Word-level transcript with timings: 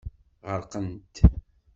Ɣerqent. 0.51 1.15